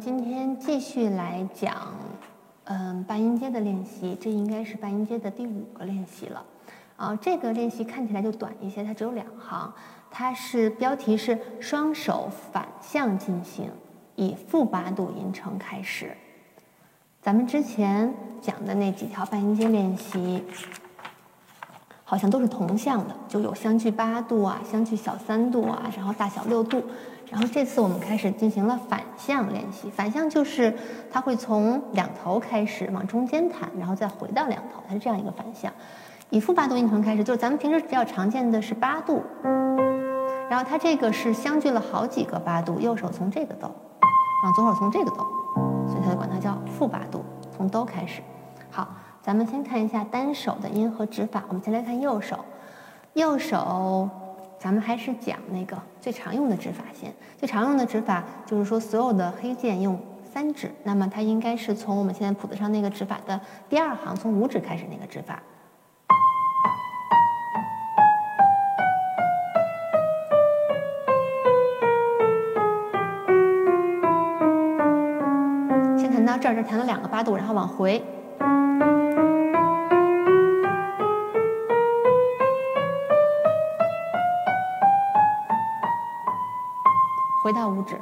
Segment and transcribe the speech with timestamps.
[0.00, 1.92] 今天继续来讲，
[2.64, 6.42] 嗯，半音阶的练习，这应该是半音阶的第五个练习了。
[6.96, 9.70] 啊，这个练习看起来就短一些，它只有两行，
[10.10, 13.70] 它是标题是双手反向进行，
[14.16, 16.16] 以负八度音程开始。
[17.20, 20.42] 咱们之前讲的那几条半音阶练习，
[22.10, 26.82] 好像都是同向的，就有相距八度啊，相距小三度啊，然后大小六度。
[27.30, 30.76] 然后这次我们开始进行了反向练习，反向就是
[31.08, 35.72] 它会从两头开始往中间弹，然后再回到两头，它是这样一个反向。
[36.30, 39.22] 以负八度音程开始，就是咱们平时比较常见的是八度，
[40.50, 43.70] 然后它这个是相距了好几个八度，右手从这个哆，
[44.42, 45.24] 然后左手从这个哆，
[45.86, 47.24] 所以它就管它叫负八度，
[47.56, 48.20] 从哆开始。
[48.68, 48.88] 好，
[49.22, 52.42] 咱们先看一下单手的音和指法，我们先来看右手，
[53.12, 54.08] 右手。
[54.58, 57.12] 咱们还是讲那个最常用的指法先。
[57.38, 65.42] 最常用的指法就是说，所有的黑键用三指，那么它应该是从我们现在谱子上那个指法的第二行，从五指开始那个指法。
[75.98, 78.02] 先弹到这儿，这弹了两个八度，然后往回。
[87.50, 88.00] 回到五指，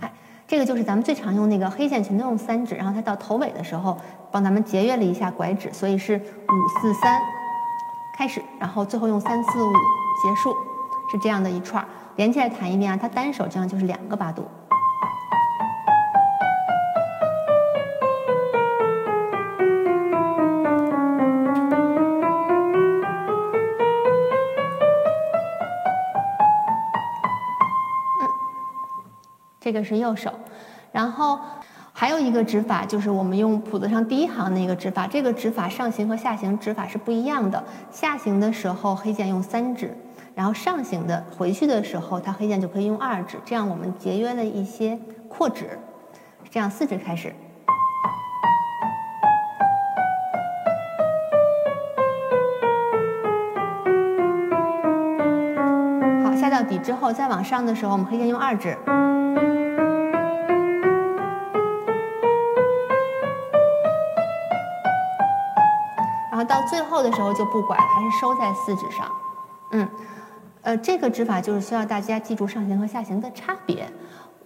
[0.00, 0.10] 哎，
[0.48, 3.98] 这个就是咱们最常用那个黑线全都用三指，然后它到头尾的时候
[4.32, 7.20] 帮咱们节约了一下拐指，所以是五四三
[8.16, 9.70] 开始，然后最后用三四五
[10.22, 10.56] 结束，
[11.12, 11.86] 是这样的一串
[12.16, 14.48] 连起来弹一遍啊，它单手这样就是两个八度。
[29.64, 30.30] 这个是右手，
[30.92, 31.40] 然后
[31.94, 35.06] 还有一个指法，就是我们用谱子上第一行那个指法。
[35.06, 37.64] 这个指法上行和下行指法是不一样的。
[37.90, 39.96] 下行的时候黑键用三指，
[40.34, 44.98] 然后上行的回去的时候，它黑键就可以用二指，这样我们节约了一些
[45.30, 45.78] 扩指。
[46.50, 47.34] 这样四指开始，
[56.22, 58.76] 好，下到底之后再往上的时候，我们黑键用二指。
[66.46, 69.10] 到最后的时候就不拐，还是收在四指上。
[69.72, 69.88] 嗯，
[70.62, 73.86] 呃，这个指法就是需要大家记住上行和下行的差别。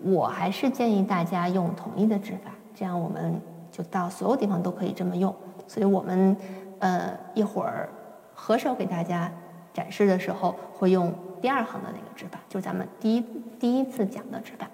[0.00, 5.34] 我还是建议大家用统一的指法，这样我们就到所有地方都可以这么用。
[5.66, 6.36] 所以我们
[6.78, 7.88] 呃一会儿
[8.32, 9.30] 合手给大家
[9.74, 13.24] 展示的时候，会用第二行的那个指法，就是咱们第一
[13.58, 14.66] 第一次讲的指法。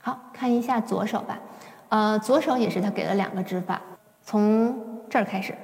[0.00, 1.38] 好看一下左手吧，
[1.88, 3.80] 呃，左手也是他给了两个指法，
[4.22, 4.74] 从
[5.08, 5.54] 这儿开始。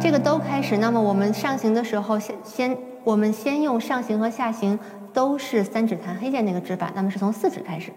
[0.00, 4.78] 这个都开始，那么我们上行的时候，先先我们先用上行和下行
[5.12, 7.92] 都是三指弹黑键那个指法，那么是从四指开始，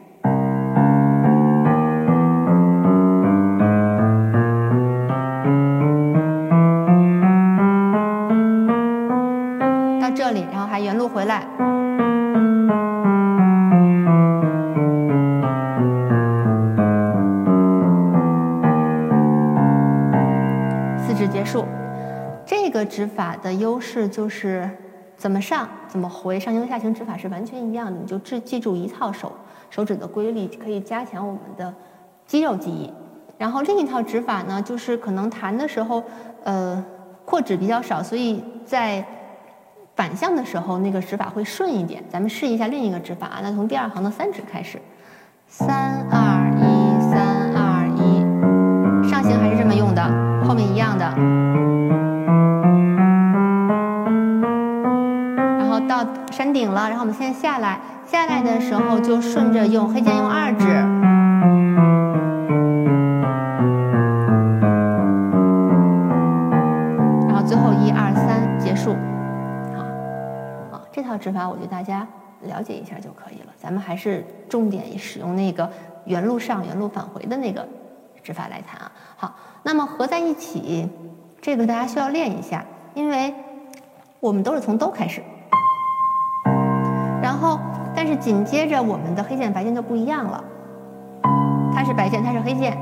[22.85, 24.69] 指法的优势就是
[25.15, 29.31] 怎么上怎么回，上行下行指法是完全一样的，你就记记住一套手
[29.69, 31.73] 手指的规律，可以加强我们的
[32.25, 32.91] 肌肉记忆。
[33.37, 36.03] 然后另一套指法呢，就是可能弹的时候，
[36.43, 36.83] 呃，
[37.25, 39.03] 扩指比较少，所以在
[39.95, 42.03] 反向的时候那个指法会顺一点。
[42.09, 44.79] 咱们试一下另一个指法啊，那从第二行的三指开始，
[45.47, 46.62] 三二一，
[56.31, 60.67] 山顶了，然后我们现在下来，下来的时候就顺着用黑键用二指，
[67.27, 68.95] 然后最后一二三结束。
[69.73, 69.81] 好，
[70.77, 72.07] 啊，这套指法我觉得大家
[72.41, 73.53] 了解一下就可以了。
[73.57, 75.69] 咱们还是重点使用那个
[76.05, 77.67] 原路上、原路返回的那个
[78.21, 78.91] 指法来弹啊。
[79.15, 80.89] 好，那么合在一起，
[81.41, 83.33] 这个大家需要练一下，因为
[84.19, 85.21] 我们都是从哆开始。
[87.43, 87.59] 然后，
[87.93, 90.41] 但是紧接着我们的黑键白键就不一样了，
[91.73, 92.77] 它是白键，它是黑键，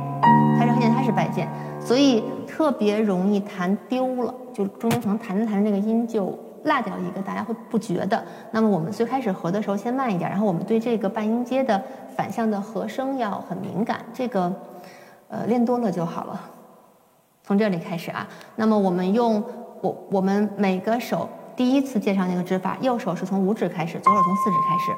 [0.55, 1.49] 它是黑键，它是白键，
[1.79, 6.25] 所以特别容易弹丢了，就中间可能弹着弹着那个音就
[6.63, 8.23] 落掉一个，大家会不觉得。
[8.51, 11.83] 那么我们最开始合的时候先慢一点，然后我们对这个半音阶的
[12.15, 14.53] 反向的和声要很敏感，这个
[15.27, 16.39] 呃练多了就好了。
[17.41, 19.43] 从这里开始啊，那么我们用
[19.81, 24.91] 我我们每个手第一次介绍那个指法，右手是从五指开始，左手从四指开始。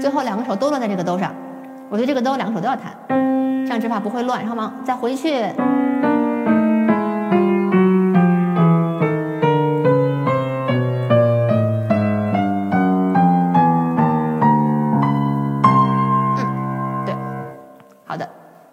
[0.00, 1.32] 最后两个手都落在这个兜上，
[1.88, 4.40] 我觉得这个兜两个手都要弹，这样指法不会乱。
[4.40, 5.30] 然后往再回去，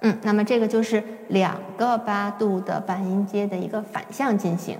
[0.01, 4.77] 嗯，那么这个就是两个八度的半音阶的一个反向进行。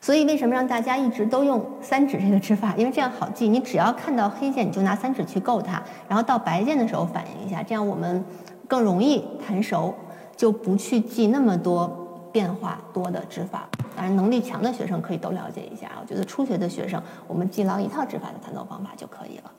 [0.00, 2.74] 所以为什么让大家一直都用三指这个指法？
[2.76, 3.48] 因为这样好记。
[3.48, 8.24] 你只要看到黑键，你就拿三指去够它，然后到白键的时候反应一下，这样我们
[8.66, 9.94] 更容易弹熟，
[10.36, 11.86] 就不去记那么多
[12.32, 13.68] 变化多的指法。
[13.94, 15.92] 当然，能力强的学生可以都了解一下。
[16.00, 19.52] 我觉得初学的学生，我们记牢一套指法的弹奏方法就可以了。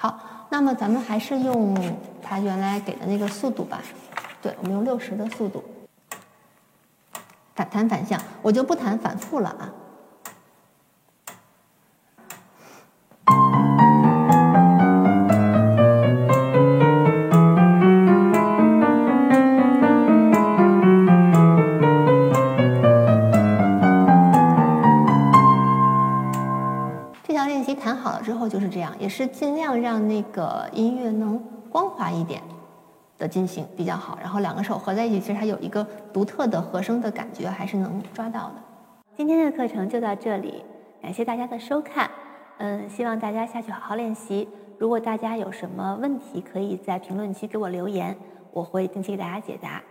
[0.00, 1.76] 好，那么咱们还是用
[2.22, 3.82] 他原来给的那个速度吧。
[4.40, 5.64] 对，我们用六十的速度
[7.56, 9.74] 反弹反向，我就不谈反复了啊。
[27.78, 32.42] 弹好了之后就是这样，也是尽量让那个音乐能光滑一点
[33.16, 34.18] 的进行比较好。
[34.20, 38.54] 然后两个手合在一起，其实它有一个独特的和声的感觉，还是能抓到的。
[39.16, 40.64] 今天的课程就到这里，
[41.00, 42.10] 感谢大家的收看。
[42.58, 44.48] 嗯，希望大家下去好好练习。
[44.78, 48.16] 如果大家有什么问题，可以在评论区给我留言，
[48.52, 49.82] 我会定期给大家解答。